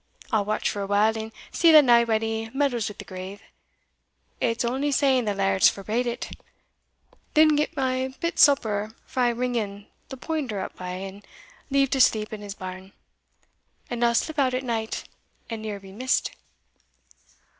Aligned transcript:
I'll 0.31 0.45
watch 0.45 0.67
for 0.67 0.81
a 0.81 0.87
while, 0.87 1.15
and 1.15 1.31
see 1.51 1.71
that 1.71 1.83
naebody 1.85 2.49
meddles 2.55 2.89
wi' 2.89 2.95
the 2.97 3.05
grave 3.05 3.39
it's 4.39 4.65
only 4.65 4.91
saying 4.91 5.25
the 5.25 5.35
laird's 5.35 5.69
forbade 5.69 6.07
it 6.07 6.31
then 7.35 7.49
get 7.49 7.75
my 7.77 8.07
bit 8.19 8.39
supper 8.39 8.93
frae 9.05 9.31
Ringan 9.31 9.85
the 10.09 10.17
poinder 10.17 10.59
up 10.59 10.75
by, 10.75 10.93
and 10.93 11.23
leave 11.69 11.91
to 11.91 12.01
sleep 12.01 12.33
in 12.33 12.41
his 12.41 12.55
barn; 12.55 12.93
and 13.91 14.03
I'll 14.03 14.15
slip 14.15 14.39
out 14.39 14.55
at 14.55 14.63
night, 14.63 15.03
and 15.51 15.61
neer 15.61 15.79
be 15.79 15.91
mist." 15.91 16.31